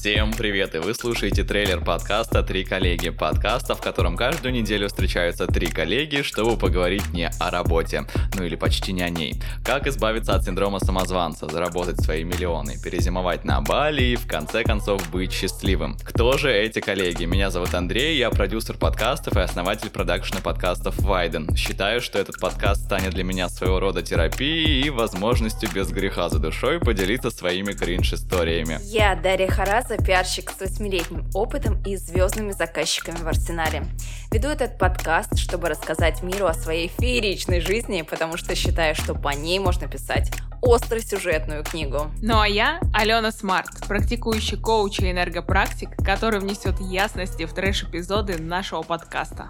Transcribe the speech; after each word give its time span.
Всем 0.00 0.32
привет, 0.32 0.74
и 0.74 0.78
вы 0.78 0.94
слушаете 0.94 1.44
трейлер 1.44 1.84
подкаста 1.84 2.42
«Три 2.42 2.64
коллеги», 2.64 3.10
подкаста, 3.10 3.74
в 3.74 3.82
котором 3.82 4.16
каждую 4.16 4.54
неделю 4.54 4.88
встречаются 4.88 5.46
три 5.46 5.66
коллеги, 5.66 6.22
чтобы 6.22 6.56
поговорить 6.56 7.12
не 7.12 7.28
о 7.38 7.50
работе, 7.50 8.06
ну 8.34 8.42
или 8.42 8.56
почти 8.56 8.94
не 8.94 9.02
о 9.02 9.10
ней. 9.10 9.34
Как 9.62 9.86
избавиться 9.86 10.34
от 10.34 10.44
синдрома 10.44 10.80
самозванца, 10.80 11.48
заработать 11.50 12.00
свои 12.00 12.24
миллионы, 12.24 12.78
перезимовать 12.82 13.44
на 13.44 13.60
Бали 13.60 14.02
и 14.02 14.16
в 14.16 14.26
конце 14.26 14.64
концов 14.64 15.06
быть 15.10 15.32
счастливым. 15.32 15.98
Кто 16.02 16.38
же 16.38 16.50
эти 16.50 16.80
коллеги? 16.80 17.26
Меня 17.26 17.50
зовут 17.50 17.74
Андрей, 17.74 18.16
я 18.16 18.30
продюсер 18.30 18.78
подкастов 18.78 19.36
и 19.36 19.40
основатель 19.40 19.90
продакшена 19.90 20.40
подкастов 20.40 20.98
Вайден. 21.00 21.54
Считаю, 21.54 22.00
что 22.00 22.18
этот 22.18 22.40
подкаст 22.40 22.86
станет 22.86 23.10
для 23.10 23.22
меня 23.22 23.50
своего 23.50 23.78
рода 23.78 24.00
терапией 24.00 24.80
и 24.80 24.88
возможностью 24.88 25.68
без 25.74 25.90
греха 25.90 26.30
за 26.30 26.38
душой 26.38 26.80
поделиться 26.80 27.30
своими 27.30 27.72
кринж-историями. 27.72 28.78
Я 28.84 29.14
Дарья 29.14 29.48
Хараза, 29.90 30.04
пиарщик 30.04 30.50
с 30.50 30.60
восьмилетним 30.60 31.28
опытом 31.34 31.82
и 31.82 31.96
звездными 31.96 32.52
заказчиками 32.52 33.16
в 33.16 33.26
арсенале. 33.26 33.84
Веду 34.30 34.48
этот 34.48 34.78
подкаст, 34.78 35.36
чтобы 35.36 35.68
рассказать 35.68 36.22
миру 36.22 36.46
о 36.46 36.54
своей 36.54 36.88
фееричной 36.88 37.60
жизни, 37.60 38.02
потому 38.02 38.36
что 38.36 38.54
считаю, 38.54 38.94
что 38.94 39.14
по 39.14 39.30
ней 39.30 39.58
можно 39.58 39.88
писать 39.88 40.30
остросюжетную 40.62 41.64
книгу. 41.64 42.10
Ну 42.22 42.38
а 42.38 42.46
я 42.46 42.80
Алена 42.94 43.32
Смарт, 43.32 43.86
практикующий 43.88 44.58
коуч 44.58 45.00
и 45.00 45.10
энергопрактик, 45.10 45.90
который 46.04 46.38
внесет 46.38 46.78
ясности 46.80 47.46
в 47.46 47.52
трэш-эпизоды 47.52 48.38
нашего 48.40 48.82
подкаста. 48.82 49.48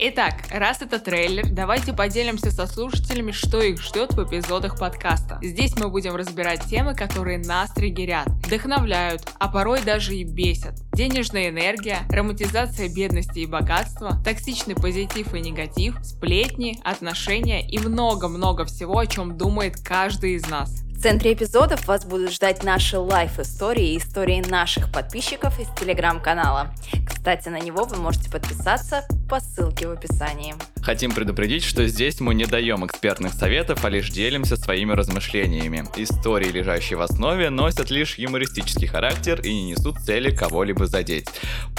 Итак, 0.00 0.44
раз 0.52 0.80
это 0.80 1.00
трейлер, 1.00 1.48
давайте 1.50 1.92
поделимся 1.92 2.52
со 2.52 2.68
слушателями, 2.68 3.32
что 3.32 3.60
их 3.60 3.82
ждет 3.82 4.12
в 4.12 4.24
эпизодах 4.24 4.78
подкаста. 4.78 5.40
Здесь 5.42 5.76
мы 5.76 5.88
будем 5.88 6.14
разбирать 6.14 6.62
темы, 6.66 6.94
которые 6.94 7.38
нас 7.38 7.72
триггерят, 7.72 8.28
вдохновляют, 8.28 9.28
а 9.40 9.48
порой 9.48 9.82
даже 9.82 10.14
и 10.14 10.22
бесят. 10.22 10.74
Денежная 10.92 11.48
энергия, 11.48 11.98
романтизация 12.10 12.88
бедности 12.88 13.40
и 13.40 13.46
богатства, 13.46 14.22
токсичный 14.24 14.76
позитив 14.76 15.34
и 15.34 15.40
негатив, 15.40 15.96
сплетни, 16.04 16.78
отношения 16.84 17.68
и 17.68 17.80
много-много 17.80 18.66
всего, 18.66 18.98
о 18.98 19.06
чем 19.08 19.36
думает 19.36 19.82
каждый 19.82 20.34
из 20.34 20.48
нас. 20.48 20.84
В 20.98 21.00
центре 21.00 21.32
эпизодов 21.32 21.86
вас 21.86 22.04
будут 22.04 22.32
ждать 22.32 22.64
наши 22.64 22.98
лайф-истории 22.98 23.92
и 23.92 23.98
истории 23.98 24.44
наших 24.50 24.90
подписчиков 24.90 25.60
из 25.60 25.68
телеграм-канала. 25.78 26.74
Кстати, 27.06 27.48
на 27.50 27.60
него 27.60 27.84
вы 27.84 27.98
можете 27.98 28.28
подписаться 28.28 29.04
по 29.30 29.38
ссылке 29.38 29.86
в 29.86 29.92
описании. 29.92 30.56
Хотим 30.82 31.12
предупредить, 31.12 31.62
что 31.62 31.86
здесь 31.86 32.18
мы 32.18 32.34
не 32.34 32.46
даем 32.46 32.84
экспертных 32.84 33.32
советов, 33.34 33.84
а 33.84 33.90
лишь 33.90 34.10
делимся 34.10 34.56
своими 34.56 34.90
размышлениями. 34.90 35.84
Истории, 35.94 36.48
лежащие 36.48 36.96
в 36.96 37.02
основе, 37.02 37.48
носят 37.48 37.92
лишь 37.92 38.18
юмористический 38.18 38.88
характер 38.88 39.40
и 39.40 39.54
не 39.54 39.70
несут 39.70 40.00
цели 40.00 40.34
кого-либо 40.34 40.86
задеть. 40.86 41.28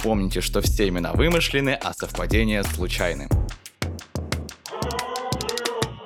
Помните, 0.02 0.40
что 0.40 0.62
все 0.62 0.88
имена 0.88 1.12
вымышлены, 1.12 1.72
а 1.72 1.92
совпадения 1.94 2.64
случайны. 2.64 3.28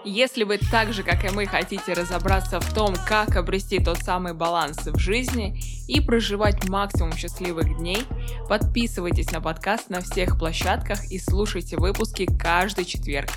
Если 0.06 0.44
вы 0.44 0.58
так 0.58 0.92
же, 0.92 1.02
как 1.02 1.24
и 1.24 1.34
мы, 1.34 1.46
хотите 1.46 1.94
разобраться 1.94 2.60
в 2.60 2.74
том, 2.74 2.94
как 3.08 3.38
обрести 3.38 3.80
тот 3.80 4.00
самый 4.00 4.34
баланс 4.34 4.78
в 4.86 5.00
жизни 5.00 5.62
и 5.88 6.02
проживать 6.02 6.68
максимум 6.68 7.14
счастливых 7.14 7.78
дней, 7.78 8.04
подписывайтесь 8.50 9.32
на 9.32 9.40
подкаст 9.40 9.90
на 9.90 10.02
всех 10.02 10.38
площадках 10.38 11.10
и 11.10 11.20
слушайте 11.20 11.78
выпуски 11.78 12.28
каждый 12.38 12.84
четверг. 12.84 13.30